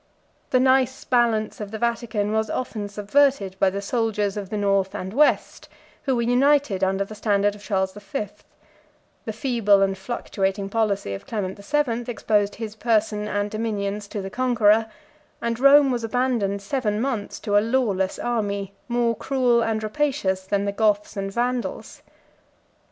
The 0.49 0.59
nice 0.59 1.03
balance 1.03 1.61
of 1.61 1.69
the 1.69 1.77
Vatican 1.77 2.31
was 2.31 2.49
often 2.49 2.89
subverted 2.89 3.55
by 3.59 3.69
the 3.69 3.83
soldiers 3.83 4.35
of 4.35 4.49
the 4.49 4.57
North 4.57 4.95
and 4.95 5.13
West, 5.13 5.69
who 6.05 6.15
were 6.15 6.23
united 6.23 6.83
under 6.83 7.05
the 7.05 7.13
standard 7.13 7.53
of 7.53 7.61
Charles 7.61 7.93
the 7.93 7.99
Fifth: 7.99 8.43
the 9.25 9.31
feeble 9.31 9.83
and 9.83 9.95
fluctuating 9.95 10.69
policy 10.69 11.13
of 11.13 11.27
Clement 11.27 11.55
the 11.55 11.61
Seventh 11.61 12.09
exposed 12.09 12.55
his 12.55 12.75
person 12.75 13.27
and 13.27 13.51
dominions 13.51 14.07
to 14.07 14.23
the 14.23 14.31
conqueror; 14.31 14.87
and 15.39 15.59
Rome 15.59 15.91
was 15.91 16.03
abandoned 16.03 16.63
seven 16.63 16.99
months 16.99 17.39
to 17.41 17.55
a 17.55 17.61
lawless 17.61 18.17
army, 18.17 18.73
more 18.87 19.15
cruel 19.15 19.61
and 19.61 19.83
rapacious 19.83 20.47
than 20.47 20.65
the 20.65 20.71
Goths 20.71 21.15
and 21.15 21.31
Vandals. 21.31 22.01